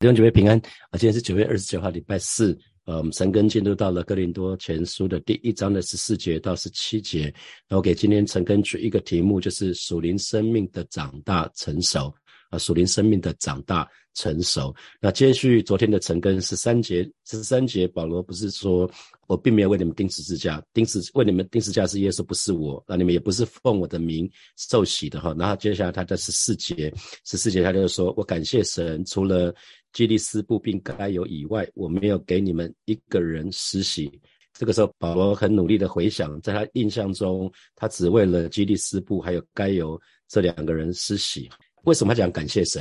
[0.00, 0.56] 弟兄姐妹平安
[0.90, 0.92] 啊！
[0.92, 2.56] 今天是九月二十九号，礼拜四。
[2.84, 7.22] 呃，我们陈根进入到了哥林多前书的第一章的十四节到十七节。
[7.66, 12.14] 然后给今天陈根取一个题目，就是属灵生命的长大成熟
[12.48, 14.72] 啊，属灵生命的长大成熟。
[15.00, 18.88] 那接续昨天的陈根十三节，十三节保罗不是说。
[19.26, 22.82] 我并没有为你们钉十字架，钉十为你们钉十字架是耶稣，不是我。
[22.88, 24.26] 那你们也不是奉我的名
[24.56, 25.36] 受洗的哈。
[25.38, 26.90] 然后接下来他的十四节，
[27.26, 29.54] 十四节他就说：“我感谢神，除了
[29.98, 34.08] 基利斯布并该有以外，我没有给你们一个人施洗。”
[34.54, 41.50] 这个时候保罗很努力的回想，在他印象中，他只为了基利斯布还有该有这两个人施洗。
[41.82, 42.80] 为什么他讲感谢神？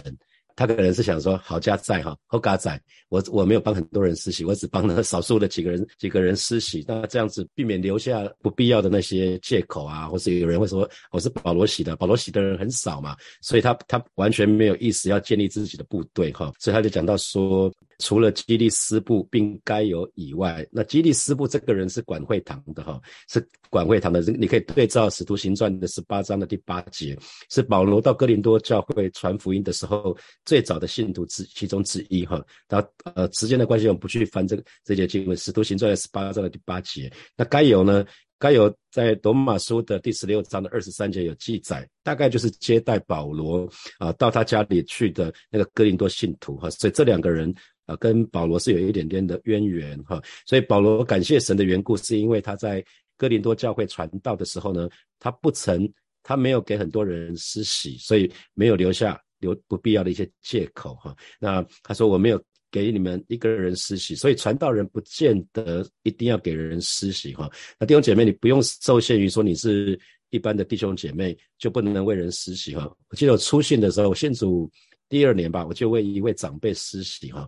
[0.57, 17.71] 他可能是想说，好家在哈，好家在，我我没有帮很多人施洗，我只帮了 少数的几个人几个人施洗，那这样子避免留下不必要的那些借口啊，或是有人会说我是保罗洗的，保罗洗的人很少嘛，所以他他完全没有意思要建立自己的部队哈，所以他就讲到说。
[17.99, 24.21] 除了基利斯布并该有以外，那基利斯布这个人是管会堂的哈，是管会堂的。
[24.21, 27.17] 你可以对照使徒行传的十八章的第八节，
[27.49, 32.39] 是保罗到哥林多教会传福音的时候最早的信徒之其中之一哈。
[32.69, 37.11] 然后呃，时间的关系，我们不去翻这个这节经文，使徒行传的十八章的第八节。
[37.35, 38.05] 那该有呢？
[38.39, 46.69] 该有在罗马书的第十六章的二十三节有记载，大概就是接待保罗啊到他家里去的那个哥林多信徒哈。
[46.69, 47.51] 所以这两个人。
[47.87, 52.85] 啊，跟保罗是有一点点的渊源哈，所以保罗感谢神的缘故，是因为他在
[53.17, 61.15] 哥林多教会传道的时候呢，他不曾，他没有给很多人施洗，所以没有留下留不必要的一些借口哈。
[61.39, 67.49] 那他说我没有给你们一个人施洗，所以传道人不见得一定要给人施洗哈。
[67.79, 69.97] 那弟兄姐妹，你不用受限于说你是
[70.29, 72.93] 一般的弟兄姐妹就不能为人施洗哈。
[73.09, 74.69] 我记得我出信的时候，我信主
[75.07, 77.47] 第二年吧，我就为一位长辈施洗哈。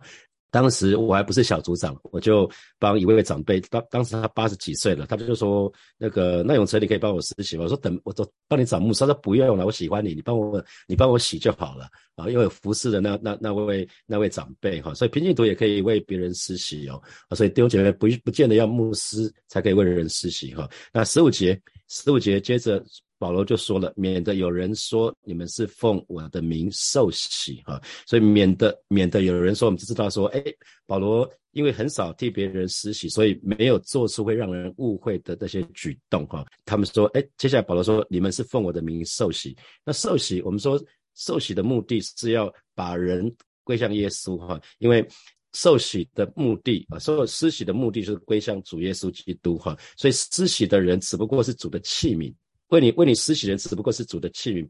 [0.52, 7.64] 当时我还不是小组长，我就帮一位位长辈，当当时他八十几岁了，他就说那个那永成，你可以帮我施洗吗？
[7.64, 17.02] 我说等我都帮你找牧师，他说不用了，我喜欢你，你帮我你帮我洗就好了啊，因为服侍的那那那位那位长辈哈，所以平静图也可以为别人施洗哦，
[17.36, 20.68] 所以弟兄姐妹不不见得要牧师才可以为人施洗哈。
[20.92, 21.60] 那十五节
[21.90, 22.82] 十五节接着。
[23.22, 30.42] 保罗就说了，免得有人说你们是奉我的名受洗哈，所以免得免得有人说，我们就知道说，哎，
[30.86, 36.46] 保罗因为很少替别人施洗，所以没有做出会让人误会的那些举动哈。
[36.64, 40.82] 他们说，哎，接下来保罗说，你们是奉我的名受洗，那受洗，我们说
[41.16, 43.30] 受洗的目的是要把人
[43.66, 45.06] 归向耶稣哈，因为
[45.54, 52.34] 受洗的目的啊，受施洗的目的就是归向主耶稣基督哈，所以施洗的人只不过是主的器皿。
[52.68, 54.70] 为你为你施洗人只不过是主的器皿，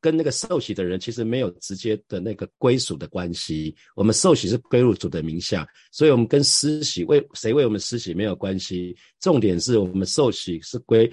[0.00, 3.74] 跟那个受洗的人其实没有直接的那个归属的关系。
[3.94, 8.96] 我们受洗是归入主的名下，所以我们跟施洗为谁为我们施洗没有关系。
[9.20, 11.08] 重点是我们受洗是归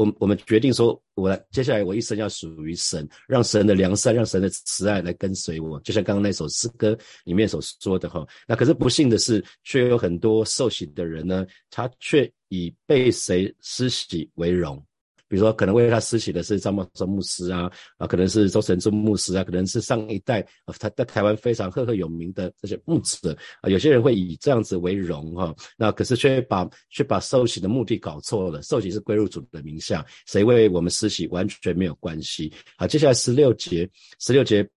[0.00, 5.78] 我我们决定说，我接下来我一生要属于神，让神的良善，让神的慈爱来跟随我。
[5.80, 14.82] 就像刚刚那首诗歌里面所说的哈，那可是不幸的是，却有很多受洗的人呢，他却以被谁施洗为荣。
[15.30, 32.52] 比如说，可能为他施洗的是张茂忠牧师啊，啊，可能是周神忠牧师啊，可能是上一代啊，他在台湾非常赫赫有名的这些牧者啊，有些人会以这样子为荣哈，那可是却把却把受洗的目的搞错了，受洗是归入主的名下，谁为我们施洗完全没有关系。
[32.76, 34.68] 好，接下来十六节，十六节，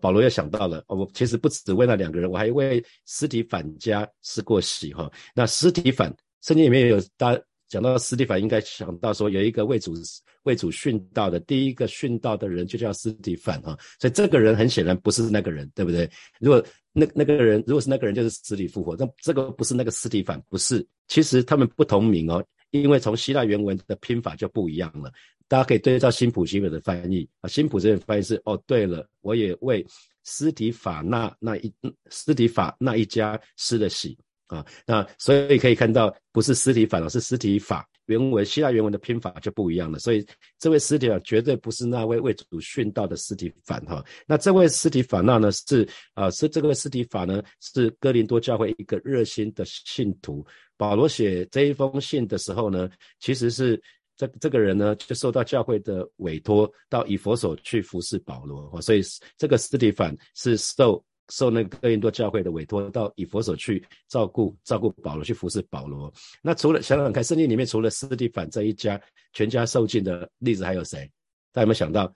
[0.00, 7.38] 保罗又想到了，我其实不只为那两个人，我还为尸体反家施过洗哈，那尸体反圣经里面有大。
[7.70, 9.94] 讲到斯蒂凡，应该想到说有一个为主
[10.42, 16.10] 为主殉道的第一个殉道的人就叫斯蒂凡啊，所以这个人很显然不是那个人，对不对？
[16.40, 20.84] 如果那那个人如果是那个人，就是死里复活，那这个不是那个斯蒂凡，不是。
[21.06, 25.12] 其实他们不同名哦，因为从希腊原文的拼法就不一样了。
[25.46, 29.86] 大家可以对照新普新本的翻译啊，新普这边翻译是哦，对了，我也为
[30.24, 31.72] 斯蒂法那那一
[32.08, 34.18] 斯蒂法那一家施了洗。
[34.50, 37.88] 啊，那所以可以看到，不是尸体反，而是尸体法。
[38.06, 39.96] 原文希腊原文的拼法就不一样了。
[40.00, 40.26] 所以
[40.58, 44.04] 这位尸体啊，绝对不是那位为主殉道的尸体反哈。
[44.26, 50.44] 那这位尸体法那呢，是啊，是这个尸体法呢，是哥林多教会一个热心的信徒。
[50.76, 53.80] 保罗写这一封信的时候呢，其实是
[54.16, 58.80] 这这个人呢，就受到教会的委托，到以佛所去服侍保罗。
[58.82, 59.02] 所以
[59.38, 61.00] 这个尸体反是受。
[61.30, 66.12] 受那个哥林多教会的委托，到以佛所去照顾照顾保罗，去服侍保罗。
[66.42, 69.00] 那除了想想看，圣经里面除了斯蒂凡这一家
[69.32, 71.10] 全家受尽的例子，还有谁？
[71.52, 72.12] 大家有没有想到？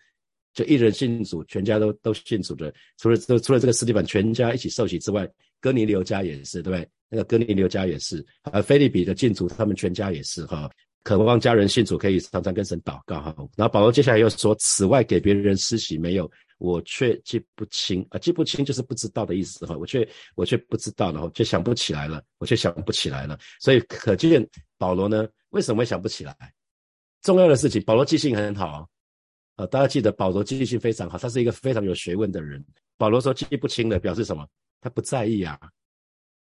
[0.53, 2.73] 就一人信主，全家都都信主的。
[2.99, 5.29] 除了除了这个斯蒂凡全家一起受洗之外，
[5.61, 6.89] 哥尼流家也是，对不对？
[7.09, 10.71] 那个哥尼流家也是，而菲利比的信主，他们全家也是哈。
[11.03, 13.35] 渴望家人信主，可以常常跟神祷告哈。
[13.57, 19.77] 然后保罗接下来又说：“此外给别人施洗没有，我却记不清啊，记不清就是不知道的意思哈。
[19.77, 23.39] 我却我却不知道，然后就想不起来了，我却想不起来了。
[23.61, 24.47] 所以可见
[24.79, 26.37] 保罗呢，为什么会想不起来？
[27.23, 28.89] 重要的事情，保罗记性很好
[29.57, 29.67] 啊。
[29.67, 32.65] 大家记得保罗记性非常好，他是一个非常有学问的人。
[32.97, 34.47] 保罗说记不清的，表示什么？
[34.81, 35.59] 他不在意啊。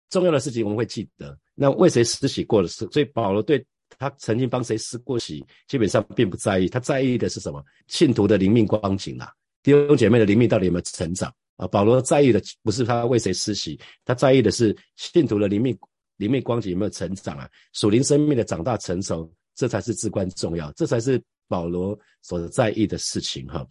[0.10, 1.38] 重要的事情我们会记得。
[1.54, 2.88] 那为谁施洗过的事？
[2.92, 3.66] 所以保罗对。
[3.98, 6.70] 他曾经帮谁施过洗，基本上并不在意。
[6.70, 7.62] 他在意的是什么？
[7.88, 11.68] 信徒的灵命光景啊，弟兄姐妹的灵命到底有没有成长啊？
[11.68, 15.78] 保罗在意的不是他为谁施洗，他在意的是信徒的灵命
[16.18, 17.50] 灵命光景有没有成长啊？
[17.74, 23.66] 属灵生命的长大成熟，这才是至关重要，这才是保罗所在意的事情哈。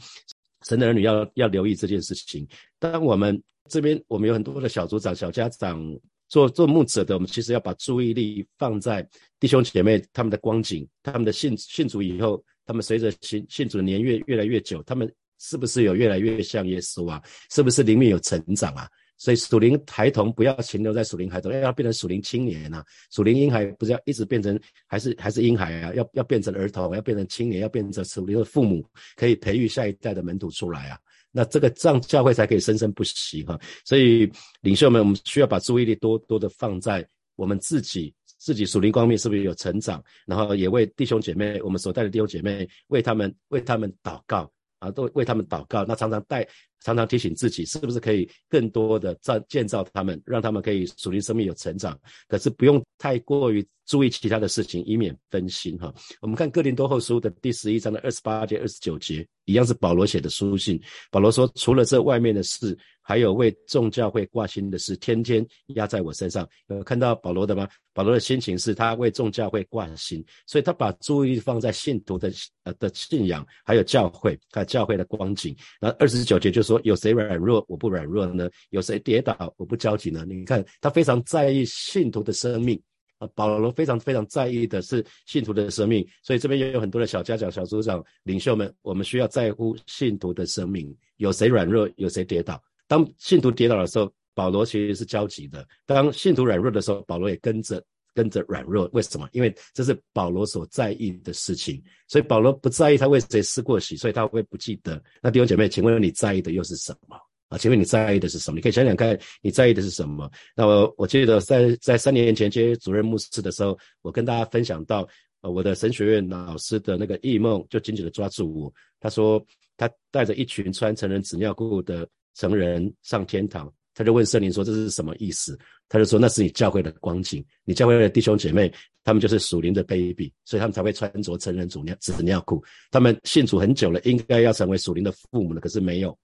[0.67, 2.46] 神的儿女要要留意这件事情。
[2.79, 5.99] 当我们这边我们有很多的小组长、小家长。
[6.31, 9.08] 做做牧者的，我们其实要把注意力放在
[9.40, 17.23] 弟兄姐妹他们的光景，他们的信信主以后，他们随着信信主的年月越来越久，他们是不是有越来越像耶稣啊？
[17.50, 18.88] 是不是灵命有成长啊？
[19.17, 22.85] 所以属灵孩童不要停留在属灵孩童，要要变成属灵青年啊！
[23.11, 25.93] 属灵婴孩不是要一直变成还是还是婴孩啊？
[25.94, 28.87] 要要变成儿童，要变成青年，要变成属灵的父母，
[29.17, 30.99] 可以培育下一代的门徒出来啊！
[31.32, 34.31] 那这个这样教会才可以生生不息哈，所以
[34.61, 45.84] 领袖们，我们需要把注意力多多的放在我们自己自己属灵光明是不是有成长，然后也为弟兄姐妹，我们所带的弟兄姐妹，为他们为他们祷告啊，都为他们祷告。
[45.84, 46.46] 那常常带
[46.82, 51.98] 常常提醒自己，是不是可以更多的造建造他们，让他们可以属灵生命有成长，
[52.28, 53.66] 可是不用太过于。
[53.88, 55.90] 注意其他的事情，以免分心哈。
[56.20, 60.78] 我们看哥林多后书的第十一章的二十八节、二十九节，一样是保罗写的书信。
[61.10, 67.66] 保罗说：“除了这外面的事，还有为众教会挂心的事，天天压在我身上。”有看到保罗的吗？
[67.94, 72.30] 保罗的心情是他为众教会挂心，所以他把注意力放在信徒的
[72.64, 75.56] 呃的信仰，还有教会，看教会的光景。
[75.80, 78.49] 然后二十九节就是说：“有谁软弱，我不软弱呢？
[78.70, 82.81] 有谁跌倒，我不焦急呢？”你看他非常在意信徒的生命。
[83.19, 90.97] 啊，保罗非常非常在意的是信徒的生命，所以这边也有很多的小家长、小组长、领袖们，我们需要在乎信徒的生命。
[91.17, 92.62] 有谁软弱，有谁跌倒？
[92.87, 97.82] 当信徒跌倒的时候，保罗其实是焦急的；当信徒软弱的时候，保罗也跟着
[98.19, 98.91] 跟着软弱。
[98.93, 99.29] 为什么？
[99.31, 101.81] 因为这是保罗所在意的事情。
[102.09, 105.00] 所以保罗不在意他为谁施过洗，所以他会不记得。
[105.23, 107.17] 那弟兄姐妹，请问你在意的又是什么？
[107.49, 108.56] 啊，请问你在意的是什么？
[108.56, 110.29] 你可以想想看，你在意的是什么？
[110.56, 115.06] 那我我记得在在三年前接主任牧师的时候，我跟大家分享到，
[115.43, 118.75] 呃，我的神学院老师的那个异梦就紧紧的抓住我。
[118.99, 119.41] 他说
[119.76, 125.59] 他带着一群穿成人纸尿裤的成人上天堂，他就问圣灵说这是什么意思？
[125.89, 128.73] 他就说那是你教会的光景，你教会的弟兄姐妹，
[129.03, 132.62] 他们就是属灵的 baby，所以他们才会穿着成人纸尿纸尿裤。
[132.93, 136.17] 他们信主很久了，应该要成为属灵的父母了，可是没有。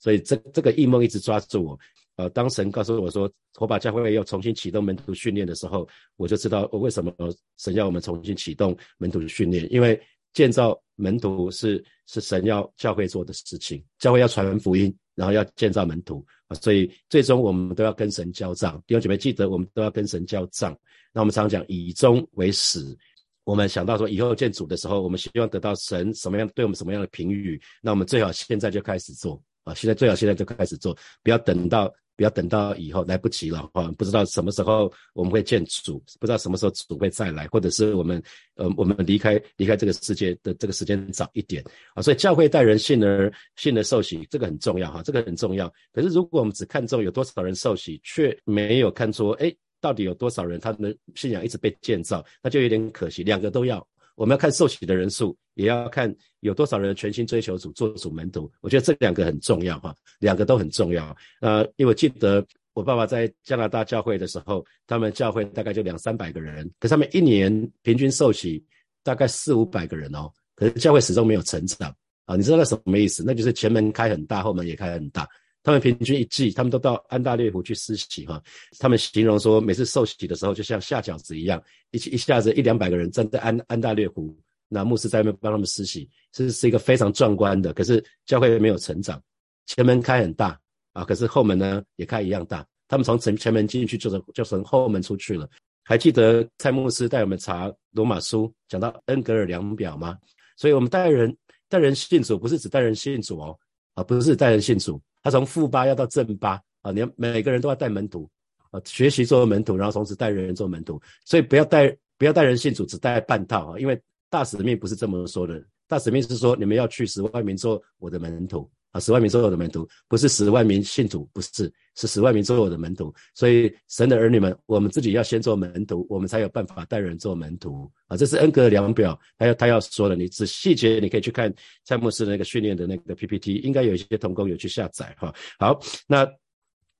[0.00, 1.78] 所以这这个异梦一直抓住我，
[2.16, 7.14] 呃，当神告诉我说火把教会要重新启动门徒训练的时候，我就知道我为什么
[7.58, 10.00] 神要我们重新启动门徒的训练，因为
[10.32, 18.82] 建造门徒是是神要教会做的事情，教会要传福音，然后要建造门徒啊，所以最终我们都要跟神交账。
[18.86, 20.74] 弟兄姐妹记得，我们都要跟神交账。
[21.12, 22.96] 那我们常常讲以终为始，
[23.44, 29.38] 我们想到说以后建主的时候，我们希望得到神什么样对我们什么样的评语，那我们最好现在就开始做。
[29.64, 33.90] 啊，现在最好现在就开始做，不要等到不要等到以后来不及了啊！
[33.96, 38.22] 不知道什么时候我们会见主，不知道什么时候主会再来，或者是我们
[38.56, 42.02] 呃我们离开离开这个世界的这个时间早一点啊！
[42.02, 45.72] 所以教会带人信而信而受洗，这个很重要哈，这个很重要。
[45.94, 49.50] 可是如果我们只看重有多少人受洗，却没有看出哎
[49.80, 53.22] 到底有多少人他们的信仰一直被建造，那就有点可惜。
[53.22, 53.82] 两个都要。
[54.20, 58.52] 我们要看受洗的人数，也要看有多少人全心追求主、做主门徒。
[58.60, 61.16] 我觉得这两个很重要哈，两个都很重要。
[61.40, 67.50] 呃，因为我记得我爸爸在加拿大教会的时候，他们教会大概就两三百个人，可他们一年
[67.80, 68.62] 平均受洗
[69.02, 71.90] 大概四五百个人哦，可是教会始终没有成长
[72.26, 72.36] 啊。
[72.36, 73.24] 你知道那什么意思？
[73.26, 75.26] 那就是前门开很大，后门也开很大。
[75.62, 78.42] 他们平均一季，他们都到安大略湖去施洗哈。
[78.78, 84.34] 他们形容说，每次受洗的时候，就像下饺子一样，一一下子一两百个人站在安安大略湖，
[84.68, 87.72] 那牧师在那边帮他们施洗，是是一个非常壮观的。
[87.72, 89.22] 可是教会没有成长，
[89.66, 90.58] 前门开很大
[90.92, 92.66] 啊，可是后门呢也开一样大。
[92.88, 95.48] 他们从前前门进去，就从就从后门出去了。
[95.84, 100.16] 还记得蔡牧师带我们查罗马书，讲到恩格尔量表吗？
[100.56, 101.36] 所以我们带人
[101.68, 103.58] 带人信主不是只带人信主哦，
[103.94, 108.28] 啊，不是带人信主，他从负八要到正八啊，你要每个人都要带门徒
[108.70, 118.70] 啊，学习做门徒，然后同时带人做门徒，所以不要带不要带人信主，只带半套啊，因为大使命不是这么说的，大使命是说你们要去十万名做我的门徒。
[118.92, 123.14] 啊，十万名做我的门徒，不是十万名信徒，不是，是十万名做我的门徒。
[123.34, 127.88] 所以神的儿女们，我们自己要先做门徒，我们才有办法带人做门徒。
[128.08, 131.54] 啊，这是恩格量表，他要他要说的，你仔细节你可以去看
[131.84, 135.32] 蔡牧师的那个训练的那个 PPT，应该有一些同工有去下载哈。
[135.58, 135.78] 好，
[136.08, 136.28] 那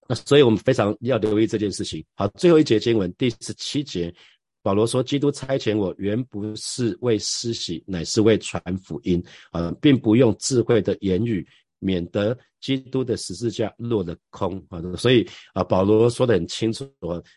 [0.07, 2.05] 那所以我们非常要留意这件事情。
[2.15, 4.15] 好，最后一节经文第十七节，
[4.63, 9.21] 保罗说：“基督差遣我，原不是为施洗，乃是为传福音。
[9.51, 11.45] 啊，并不用智慧的言语。”
[11.81, 14.81] 免得基督的十字架落了空啊！
[14.97, 16.89] 所以啊，保罗说的很清楚，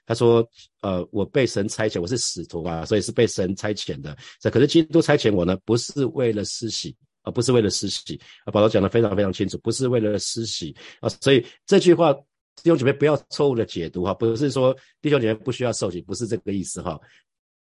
[0.06, 0.48] 他说
[0.82, 4.16] ：“呃，我被神差遣，我是使徒啊，所以是被神差遣的。
[4.40, 11.08] 这可是基督差遣我呢，不是为了施洗，而不是为了施洗啊。”保罗讲的非常非常清楚，不是为了施洗啊。
[11.22, 12.14] 所以这句话
[12.62, 17.00] 弟兄姐妹不要错误的解读哈，不是说弟兄姐妹不需要受洗，不是这个意思哈。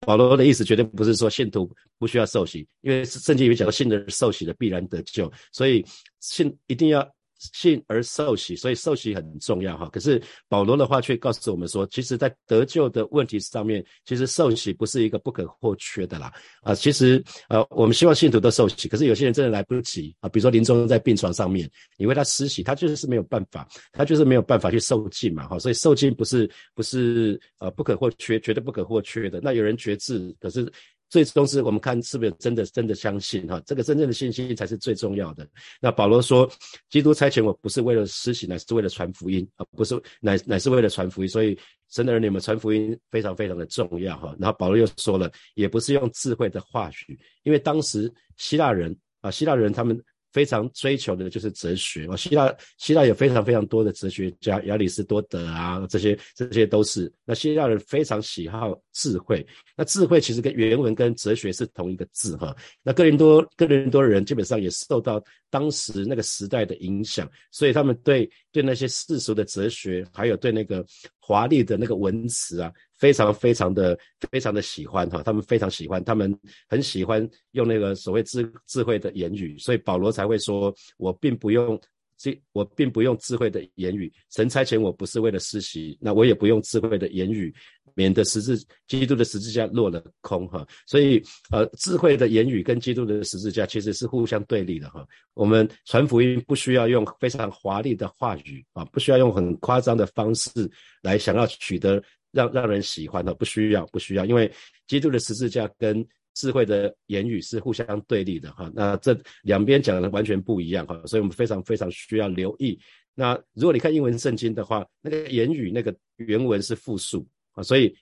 [0.06, 5.84] 保罗的意思绝对不是说信徒不需要受洗，因为圣经里面讲到信的受洗的必然得救，所以
[6.20, 7.08] 信一定要。
[7.52, 9.88] 信而受洗，所以受洗很重要哈。
[9.92, 16.32] 可是保罗的话却告诉我们说，其实，在得救的问题上面，其实受洗不是一个不可或缺的啦。
[16.62, 20.28] 啊，其实呃，我们希望信徒都受洗，可是有些人真的来不及啊。
[20.28, 25.58] 比如说临终在病床上面，你为他施洗，他就是没有办法，他就是没有办法去受尽嘛哈。
[25.58, 29.40] 所以受尽不是不是呃不可或缺，绝对不可或缺的。
[29.42, 30.70] 那有人觉志，可是。
[31.12, 35.46] 最终是我们看是不是真的真的相信哈，这个真正的信心才是最重要的。
[35.78, 36.50] 那保罗说，
[36.88, 41.28] 基督差遣我不是为了施洗，乃是为了传福音啊，不是乃乃是为了传福音。
[41.28, 41.58] 所以
[41.90, 44.34] 神的儿女们传福音非常非常的重要哈。
[44.40, 50.02] 然后保罗又说了，也不是用智慧的话语，因为当时希腊人啊，希腊人他们。
[50.32, 57.12] 非常追求的就是哲学哦，希腊希腊有非常非常多的哲学家，亚里士多德啊，这些这些都是。
[57.24, 59.46] 那希腊人非常喜好智慧，
[59.76, 62.56] 那智慧其实跟原文跟哲学是同一个字哈。
[62.82, 70.84] 那哥林多哥林多人基本上也受到当时那个时代的影响，所以他们对对那些世俗的哲学，还有对那个
[71.20, 72.72] 华丽的那个文词啊。
[73.02, 73.98] 非常非常的
[74.30, 81.76] 非常的喜欢哈，他们非常喜欢，他们很喜欢用那个所谓智智慧的言语，所以保罗才会说，我并不用
[82.16, 87.52] 这，我并不用智慧的言语，神差遣我不是为了施洗，那我也不用智慧的言语，
[87.96, 88.56] 免得十字
[88.86, 90.64] 基督的十字架落了空哈。
[90.86, 95.04] 所以呃，智慧的言语跟基督的十字架其实是互相对立的哈。
[95.34, 100.70] 我们传福音不需要用非常华丽的话语啊，不需要用很夸张的方式
[101.02, 102.00] 来想要取得。
[102.32, 104.50] 让让人喜欢的不需要不需要，因为
[104.86, 108.70] 基督的十字架跟智慧的言语是互相对立的哈。
[108.74, 112.78] 那这两边讲的完全不一样哈，所以我们非常非常需要留意。
[113.14, 117.94] 那如果你看英文圣经的话，那个言语那个原文是复数啊，所以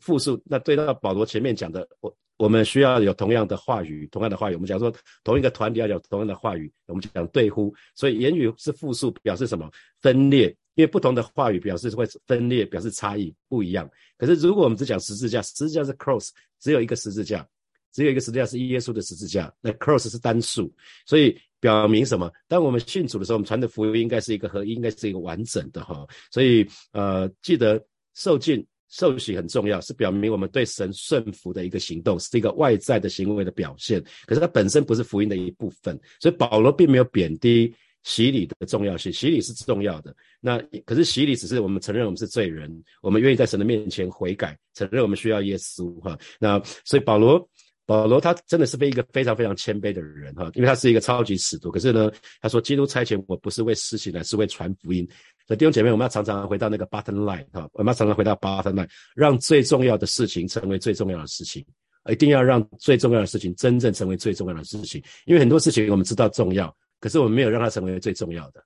[0.00, 4.54] 复数那对到保罗前面讲的，我我们需要有同样的话语，同样的话语。
[4.54, 4.90] 我们讲说
[5.22, 9.70] 同一个团体要有同样的话语，我们讲对呼，所以言语是复数，表示什么？
[10.00, 10.56] 分裂。
[10.76, 13.90] 因为不同的话语表示会分裂，表示差异不一样。
[14.18, 16.28] 可是如果我们只讲十字架，十字架是 cross，
[16.60, 17.46] 只有一个十字架，
[17.92, 20.70] 只有一个十字架是耶稣的十字架，那 cross 是单数，
[21.06, 22.30] 所以表明什么？
[22.46, 26.06] 当我们信主的时候，我们传的福音应该是一个合一，应该是一个完整的哈。
[26.30, 27.82] 所以呃，记得
[28.14, 34.04] 受尽受洗很重要，是表明我们对神顺服的一个行动，是一个外在的行为的表现。
[34.26, 37.74] 可是它本身不是福音的一部分，所以保罗并没有贬低。
[38.06, 40.14] 洗礼的重要性，洗礼是重要的。
[40.40, 42.70] 那可是洗礼只是我们承认我们是罪人，
[43.02, 46.16] 我们愿意在神的面前悔改，承认我们需要耶稣哈。
[46.38, 47.36] 那所以保罗，
[47.84, 51.68] 保罗他真的是被一个非常非常谦卑的人哈，因为他是一个超级使徒。
[51.68, 52.08] 可是呢，
[52.40, 55.04] 他说基督差遣我不是为施洗，乃是为传福音。
[55.48, 61.66] 所以弟兄姐妹，我们要常常回到那个 button line 哈，我们要常常回到 button line，让最重要的事情成为最重要的事情，
[62.08, 65.02] 一定要让最重要的事情真正成为最重要的事情。
[65.24, 66.72] 因为很多事情我们知道重要。
[67.06, 68.60] 可是我们没有让它成为最重要的。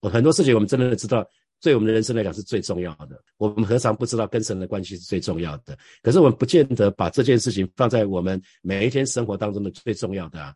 [0.00, 1.28] 我很多事情我们真的知道，
[1.60, 3.20] 对我们的人生来讲是最重要的。
[3.36, 5.76] 我们何尝不知道跟神的关系是最重要的？
[6.00, 10.54] 可是我们不见得把这件事情放在我们每一天生活当中的最重要的啊。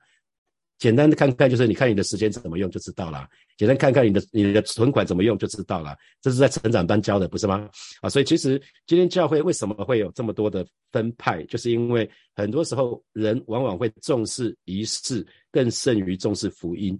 [0.78, 3.28] 简单的看看，就是你看你的时间怎么用就知道了。
[3.56, 5.96] 简单看看你的你的存款怎么用就知道了。
[6.20, 7.68] 这是在成长班教的，不是吗？
[8.00, 16.96] 啊，所以其实今天教会为什么会有这么多的分派，就是因为很多时候人往往会重视仪式，更胜于重视福音。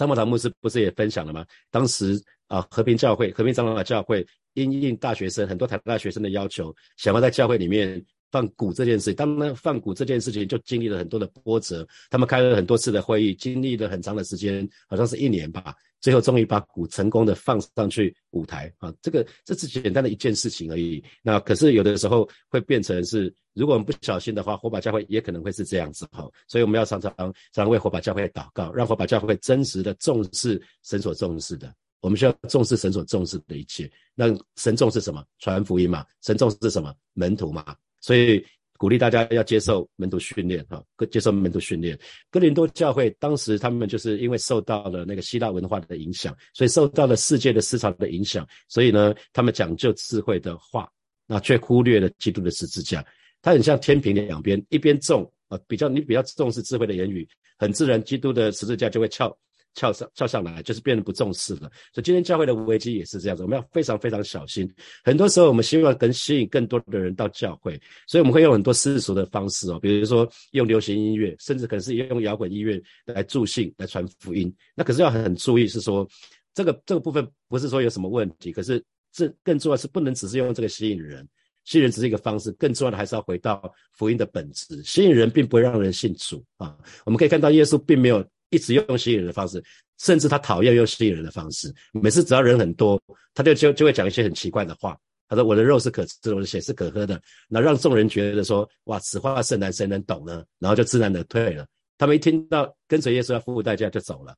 [0.00, 1.44] 张茂堂牧师不是也分享了吗？
[1.70, 21.02] 当时啊，和平教会、和平长老教会因应大学生很多台大学生的要求，想要在教会里面放蛊这件事，当那放蛊这件事情就经历了很多的波折，他们开了很多次的会议，经历了很长的时间，好像是一年吧，最后终于把蛊成功的放上去舞台啊，这个这是简单的一件事情而已。
[21.22, 31.72] 那可是有的时候会变成是，如果我们不小心的话，火把教会也可能会是这样子哈，所以我们要常常常常为火把教会祷告，让火把教会真实的重视神所重视的。
[32.00, 33.90] 我们需要重视神所重视的一切。
[34.14, 34.24] 那
[34.56, 35.22] 神重视什么？
[35.38, 36.02] 传福音嘛。
[36.22, 36.94] 神重视什么？
[37.12, 37.76] 门徒嘛。
[38.00, 38.44] 所以
[38.78, 41.98] 鼓励大家要接受门徒训练，哈，接受门徒训练。
[42.30, 50.88] 哥林多教会当时他们就是因为受到了那个希腊文化的影响，所以受到了世界的思潮的影响，所以呢，他们讲究智慧的话，
[51.26, 53.04] 那却忽略了基督的十字架。
[53.42, 57.28] 它很像天平的两边，一边重啊，比较你比较重视智慧的言语，
[57.58, 59.34] 很自然，基督的十字架就会翘。
[59.74, 61.70] 翘上翘上来，就是变得不重视了。
[61.92, 64.68] 所以今天教会的危机也是这样子，我们要非常非常小心。
[65.04, 74.52] 很多时候，我们希望跟吸引更多的人到教会，所以我们会用很多世俗的方式哦，比如说用流行音乐，甚至可能是用摇滚音乐来助兴、来传福音。
[74.74, 76.06] 那可是要很很注意，是说
[76.52, 81.26] 这个这个部分不是说有什么问题，可是这更重要是不能只是用这个吸引人，
[81.64, 84.82] 吸引人只是一个方式，更重要的还是要回到福音的本质。
[84.82, 86.76] 吸引人并不会让人信主啊。
[87.04, 88.26] 我们可以看到耶稣并没有。
[88.50, 89.62] 一直用吸引人的方式，
[89.98, 91.72] 甚至他讨厌用吸引人的方式。
[91.92, 93.00] 每次只要人很多，
[93.34, 94.96] 他就就就会讲一些很奇怪的话。
[95.28, 101.64] 他说：“我的肉是可吃，我的血是可喝的。”那让众人觉得说：“哇，此话甚难，谁能懂呢？”然后就自然的退了。
[101.96, 104.34] 他们一听到跟随耶稣要付代价，就走了。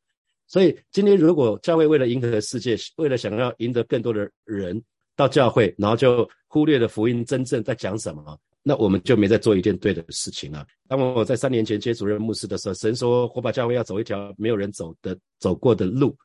[0.46, 4.82] 所以今天如果教会为了迎合世界，为了想要赢得更多的人
[5.16, 8.38] 到教会，然后就忽略了福音真正在讲什么。
[8.62, 10.66] 那我们就没再做一件对的事情了。
[10.86, 16.16] 当我在三年前接主任牧师的时候，神说火把教会要走一条没有人走的、走过的路。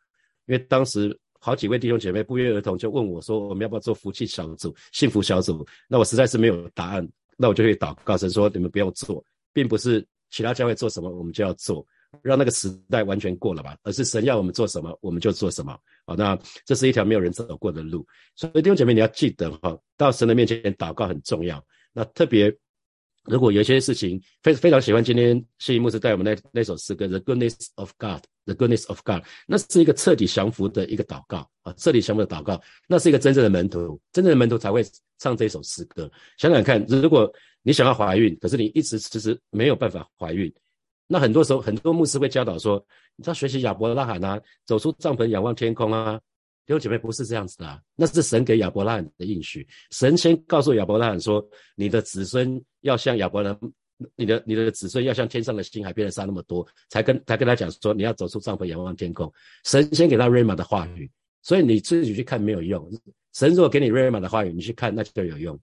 [0.45, 11.85] 因为当时好几位弟兄姐妹不约而同就问我说：“我们要不要做福气小组、幸福小组？”那我实在是没有答案，那我就会祷告神说：“你们不用做，并不是其他教会做什么我们就要做，
[12.21, 21.61] 让那个时代完全过了吧，而是神要我们做什么我们就做什么。”好，那这是一条没有人走过的路，所以弟兄姐妹你要记得哈，到神的面前祷告很重要。
[21.97, 22.55] 那特别，
[23.23, 28.09] 如果有些事情非非常喜欢，今天谢义牧师带我们那那首诗歌《The Goodness of God》，
[28.45, 29.15] 《The Goodness of God》，
[29.47, 34.85] 那是一个彻底降服的一个祷告啊，彻底降服的祷告，那是一个真正的门徒，真正的门徒才会
[35.17, 36.07] 唱这首诗歌。
[36.37, 37.33] 想想看，如果
[37.63, 40.53] 你想要怀孕，可是你一直迟迟没有办法怀孕，
[41.07, 42.77] 那很多时候很多牧师会教导说，
[43.15, 46.21] 你要学习亚伯拉罕啊，走出帐篷仰望天空啊。
[46.67, 49.65] 弟兄姐妹不是这样子的，那是神给亚伯拉罕的应许。
[49.91, 51.41] 神先告诉亚伯拉罕说
[51.77, 53.57] ：“你的子孙要像亚伯拉，
[54.17, 59.31] 你的你的子孙要像天上的星海边的沙那么多。”才跟才跟他讲说：“你要走出帐篷，仰望天空。”
[59.63, 61.09] 神先给他瑞玛的话语，
[61.41, 62.85] 所以你自己去看没有用。
[63.33, 65.57] 神如果给你瑞玛的话语，你去看那就有用。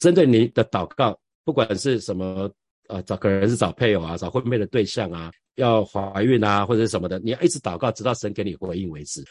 [0.00, 2.50] 针对你的祷告，不管是什么
[2.88, 9.24] 呃找可能是找配偶啊，找婚配的对象啊，要怀孕啊或者什么的，你要一直祷告，直到神给你回应为止。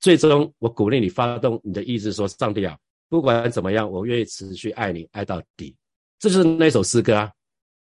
[0.00, 2.76] 最终，我鼓励你发动你的意志，说：“上帝啊，
[3.08, 5.76] 不管怎么样，我愿意持续爱你，爱到底。”
[6.18, 7.30] 这就是那首诗歌啊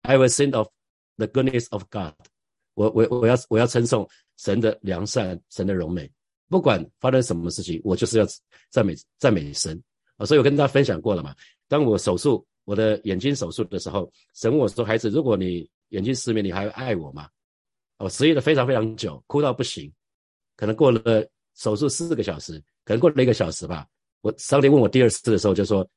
[0.01, 0.67] ，“I will sing of
[1.17, 2.13] the goodness of God。”
[2.73, 6.11] 我我我要我要称颂神的良善，神的荣美。
[6.49, 8.25] 不管发生什么事情，我就是要
[8.69, 9.79] 赞美赞美神
[10.15, 10.25] 啊！
[10.25, 11.35] 所以我跟大家分享过了嘛。
[11.67, 17.29] 当我手术我的眼睛手术的时候，神问我说：“孩子，如果你眼睛失明，你还会爱我吗？”
[17.99, 19.91] 我失忆了非常非常久，哭到不行，
[20.55, 21.27] 可能过了。
[21.57, 23.85] 手术四个小时，可能过了一个小时吧。
[24.21, 25.87] 我上帝问我第二次的时候，就说：“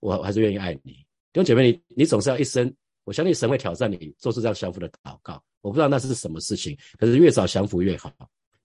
[0.00, 0.92] 我还是愿意爱你。”
[1.32, 2.72] 弟兄姐妹，你你总是要一生，
[3.04, 5.42] 我相信神会挑战你，做出这样降服的祷告。
[5.60, 8.12] 我不知道那是什么事情，可是越早降服越好，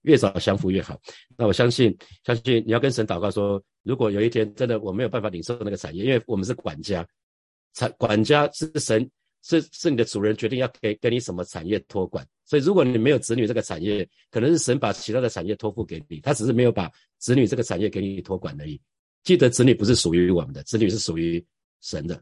[0.02, 1.00] 越早降服越好。
[1.36, 7.06] 那我相信，相信你要跟神祷告说：如果有一天真的我没有办法领受那个产业，因为我们是管家，
[7.72, 9.10] 产管家是神。
[9.46, 18.80] 是是你的主人决定要给给你什么产业托管，所以如果你没有子女这个产业，可能是神把其他的产业托付给你，他只是没有把子女这个产业给你托管而已。
[19.22, 21.44] 记得子女不是属于我们的，子女是属于
[21.82, 22.18] 神的。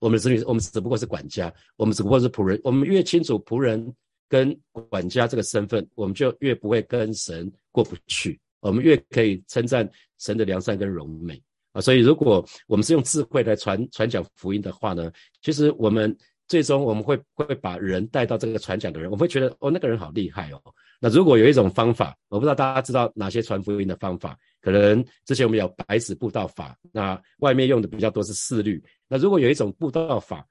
[0.00, 2.60] 我们子女，我们只不过是管家，我们只不过是仆人。
[2.64, 3.94] 我们越清楚仆人
[4.28, 11.80] 跟管家这个身份，我们就越不会跟神过不去，我们越可以称赞神的良善跟荣美啊。
[11.80, 16.16] 所以，如果我们是用智慧来传传讲福音的话呢，其实我们。
[16.48, 20.60] 最终我们会会把人带到这个传讲的人，我们会觉得哦，那个人好厉害哦。
[21.00, 24.38] 那如果有一种方法，我不知道大家知道哪些传福音的方法？
[24.60, 28.82] 可能之前我们有白纸布道法，那外面用的比较多是四律。
[29.08, 30.46] 那如果有一种布道法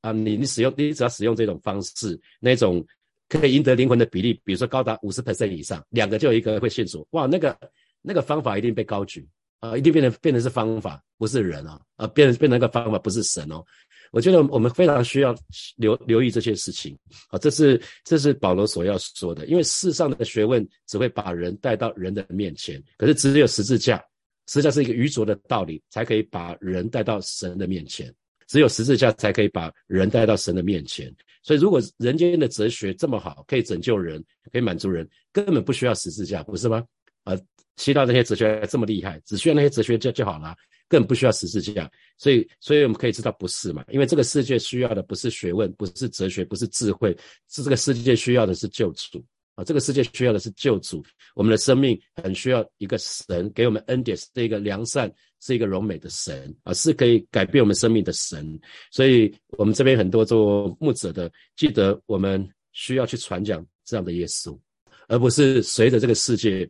[0.00, 2.84] 啊，你你使用你只要使用这种方式，那种
[3.28, 7.56] 可以赢得灵魂的比例，比如说高达五十 percent 以上，两个就有一个会信主，哇，那个
[8.02, 9.28] 那个方法一定被高举
[9.60, 13.64] 啊，一定变成变成是方法，不是人啊，啊，变成变成一个方法，不是神哦。
[14.12, 15.34] 我觉得我们非常需要
[15.76, 16.96] 留留意这些事情
[17.28, 23.98] 啊，这是这是保罗所要说的，因为世上的学问只会把人带到人的面前，可是只有十字架，
[24.46, 28.12] 十字架是一个愚拙的道理，才可以把人带到神的面前，
[28.46, 31.14] 只有十字架才可以把人带到神的面前。
[31.42, 36.84] 所以，如果人间的哲学这么好，可以拯救人，可以满足人，根本不需要十字架，不是吗？
[37.24, 37.34] 啊，
[37.78, 40.54] 希腊那些哲学这么厉害，只需要那些哲学家就好了。
[40.90, 43.84] 更不需要十字架，所以，所以我们可以知道不是嘛？
[43.90, 47.14] 因为这个世界需要的不是学问，不是哲学，不是智慧，
[47.50, 49.22] 是这个世界需要的是救主
[49.54, 49.62] 啊！
[49.62, 51.04] 这个世界需要的是救主。
[51.34, 55.12] 我们的生命很需要一个神给我们恩典，是一个良善，
[55.42, 58.58] 是一个柔美的神啊，是可以改变我们生命的神。
[58.90, 64.58] 所以，我们这边很多做牧者的，记得我们需要去传讲这样的耶稣，
[65.06, 66.66] 而不是随着这个世界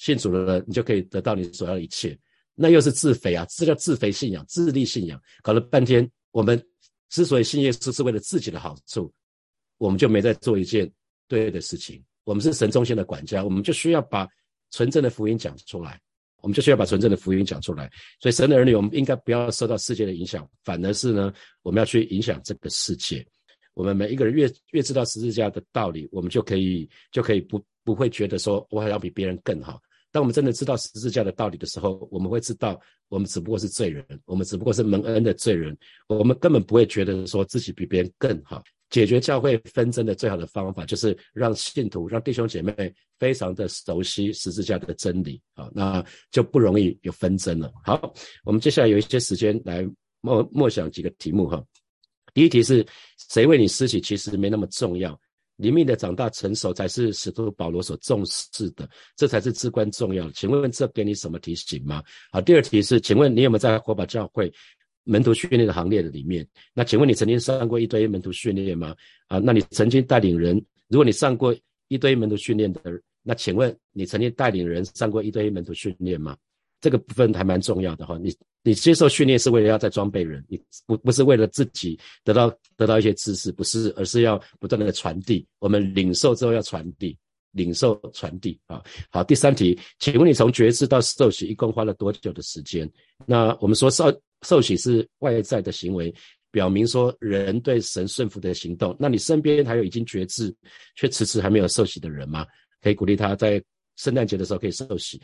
[0.00, 2.18] 信主了，你就可以得到你所要的一切。
[2.54, 3.46] 那又是自肥啊！
[3.50, 5.20] 这叫自肥信仰、自立信仰。
[5.42, 6.58] 搞了半天，我们
[7.10, 9.12] 之所以信耶稣，是为了自己的好处，
[9.76, 10.90] 我们就没在做一件
[11.28, 12.02] 对的事情。
[12.24, 14.26] 我们是神中心的管家，我们就需要把
[14.70, 16.00] 纯正的福音讲出来，
[16.40, 17.90] 我们就需要把纯正的福音讲出来。
[18.20, 23.26] 所以，神的儿女，我们应该不要受到世界的影响，反而是呢，我们要去影响这个世界。
[23.74, 29.80] 我们每一个人越越知道十字架的道理，我们就可以就可以不不会觉得说我还要比别人更好。
[30.12, 35.76] 当我们真的知道十字架的道理的时候，我们会知道，我们只不过是罪人，我们只不过是蒙恩的罪人，
[36.08, 38.62] 我们根本不会觉得说自己比别人更好。
[38.90, 47.72] 解决教会纷争的最好的方法，就是让信徒、让弟兄姐妹非常的熟悉十字架的真理啊，那就不容易有纷争了。
[47.84, 49.88] 好，我们接下来有一些时间来
[50.20, 51.64] 默默想几个题目哈。
[52.34, 52.84] 第一题是
[53.30, 55.16] 谁为你施洗，其实没那么重要。
[55.60, 60.32] 灵命的长大成熟才是使徒保罗所重视的，这才是至关重要的。
[60.32, 62.02] 请问问这给你什么提醒吗？
[62.32, 64.52] 好，第二题是，请问你有没有在火把教会
[65.04, 66.46] 门徒训练的行列的里面？
[66.72, 68.96] 那请问你曾经上过一堆门徒训练吗？
[69.28, 70.56] 啊，那你曾经带领人？
[70.88, 71.54] 如果你上过
[71.88, 72.80] 一堆门徒训练的，
[73.22, 76.36] 那请问你曾经带领人上过一堆门徒训练吗？
[76.80, 85.46] 这个部分还蛮重要的哈，你你接受训练是为了要在装备人，你不不是为了自己得到得到一些知识，不是，而是要不断的传递。
[85.58, 87.16] 我们领受之后要传递，
[87.52, 88.82] 领受传递啊。
[89.10, 92.90] 好，第三题，请问你从觉知到受洗一共花了多久的时间？
[93.26, 94.12] 那我们说受
[94.42, 96.14] 受洗是外在的行为，
[96.50, 98.96] 表明说人对神顺服的行动。
[98.98, 100.54] 那你身边还有已经觉知
[100.96, 102.46] 却迟迟还没有受洗的人吗？
[102.80, 103.62] 可以鼓励他在
[103.96, 105.20] 圣诞节的时候可以受洗。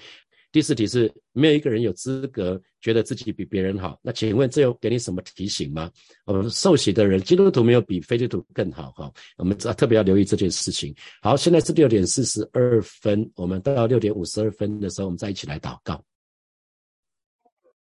[0.53, 3.99] 第四题是没有一个人有资格觉得自己比别人好。
[4.03, 5.91] 那请问这有给你什么提醒吗？
[6.25, 9.13] 我们受洗的人，基督徒没有比非基督徒更好哈。
[9.37, 10.95] 我们特别要留意这件事情。
[11.21, 16.03] 好，现在是六点四十二分，我们到六点五十二分的时候，我们再一起来祷告。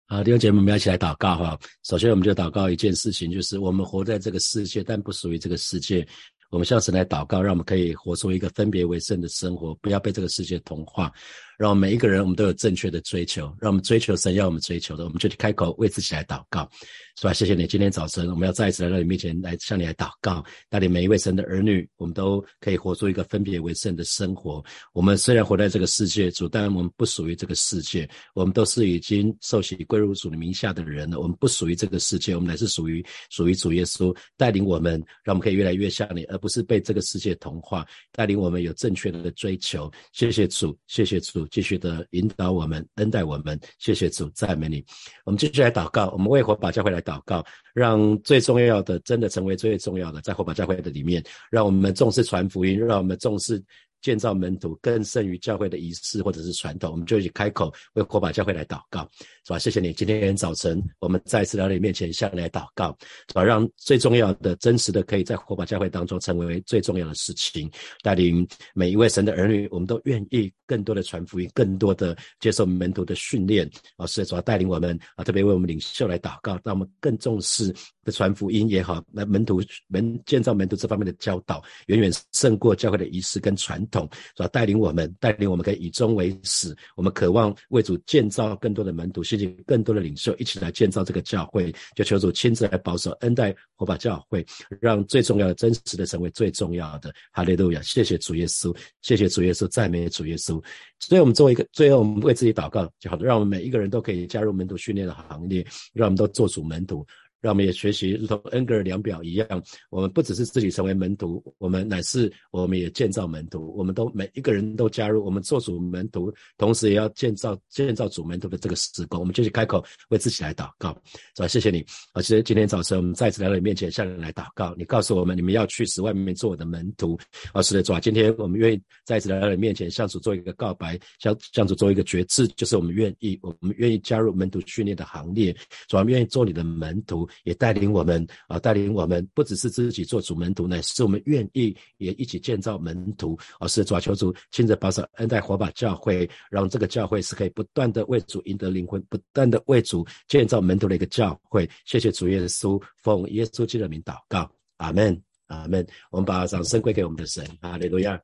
[0.06, 1.58] 好，弟兄姐妹，我们要一起来祷告哈。
[1.82, 6.06] 首先，我们就祷告一件事情，就是我们活在这个世界，但不属于这个世界。
[6.50, 11.12] 我们向神来祷告，让我们可以活出一个分别为圣的生活，不要被这个世界同化。
[11.58, 16.68] 让我们每一个人，我们都有正确的追求，让我们追求神要我们追求的，我们就去开口为自己来祷告，
[17.16, 17.32] 是吧？
[17.32, 24.64] 谢谢你，今天早晨我们要再一次来到你面前来向你来祷告，带领每一位神的儿女，我们都可以活出一个分别为圣的生活。
[24.92, 31.20] 我们虽然活在这个世界，主，但我们不属于这个世界，我们都是已经受洗归入主的名下的人了。
[31.20, 39.90] 我们不属于这个世界，我们乃是属于属于主耶稣带领我们，让我们可以越来越像你，而不是被这个世界同化，带领我们有正确的追求。
[40.12, 41.43] 谢谢主，谢谢主。
[41.50, 44.84] 继续的引导我们，恩待我们，谢谢主，赞美你。
[45.24, 53.62] 我们继续来祷告，我们为火把教会来祷告，让最重要的真的成为最重要的，在火把教会的里面，让我们重视传福音，让我们重视。
[54.04, 59.08] 建造门徒更胜于教会的仪式或者是传统，我们就以开口为火把教会来祷告，
[59.46, 59.58] 是吧？
[59.58, 62.94] 谢谢你，今天早晨我们再次来到你面前向你来祷告，
[63.28, 63.42] 是吧？
[63.42, 67.70] 让最重要的、真实的，可以在火把教会当中成为最重要的事情，
[68.02, 83.74] 带领每一位神的儿女，我们都愿意更多的传福音，更多的接受门徒的训练，啊，是主要带领我们啊，特别为我们领袖来祷告，让我们更重视的传福音也好，那门徒门建造门徒这方面的教导，远远胜过教会的仪式跟传。
[83.90, 84.48] 统是吧？
[84.48, 86.74] 带领我们，带领我们可以以终为始。
[86.96, 91.72] 我们渴望为主建造更多的门徒，吸引更多的领袖一起来建造这个教会。
[91.94, 94.44] 就求主亲自来保守恩待火把教会，
[94.80, 97.14] 让最重要的、真实的成为最重要的。
[97.30, 97.82] 哈利路亚！
[97.82, 100.62] 谢谢主耶稣，谢谢主耶稣，赞美主耶稣。
[100.98, 103.24] 所以，我们作为一个最后，我们为自己祷告就好了。
[103.24, 107.06] 让我们每一个人都可以加入门徒训练的行列，让我们都做主门徒。
[107.44, 109.46] 让我们也学习，如同恩格尔量表一样，
[109.90, 119.20] 我们不只是自己成为门徒，我们乃是我们也建造门徒，我们都每一个人都加入，我们做主门徒，同时也要建造建造主门徒的这个施工。
[119.20, 120.98] 我们继续开口为自己来祷告，
[121.36, 121.46] 是吧？
[121.46, 121.84] 谢谢你。
[122.14, 124.74] 而且今天早晨我们再次来到你面前，向你来祷告。
[124.78, 127.14] 你告诉我们，你们要去使外面做我的门徒。
[127.52, 135.54] 啊，是的，主啊，今天我们愿意再次来到你面前，向主做一个告白，向向主做一个决志，就是我们愿意，我们愿意加入门徒训练的行列，
[135.88, 143.38] 主啊，愿意做你的门徒，也带领我们啊，带领我们，不只是自己做主门徒，呢是我们愿意也一起建造门徒。
[143.58, 151.68] 啊，是主啊，求主亲自保守恩待火把教会，让这个教会是可以不断的为主赢得灵魂，不断的为主建造门徒的一个教会。
[151.84, 155.20] 谢谢主耶稣，奉耶稣基督的名祷告，阿门。
[155.46, 155.86] 阿门。
[156.10, 158.20] 我们把掌声归给我们的神，哈利路亚。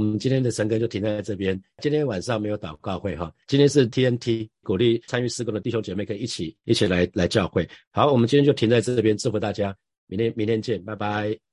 [0.00, 1.60] 我们今天的神歌就停在这边。
[1.82, 7.68] 今天晚上没有祷告会哈，今天是 TNT 鼓励参与施工的弟兄姐妹可以一起一起来来教会。
[7.90, 11.49] 好，我们今天就停在这边，祝福大家，明天明天见，拜拜。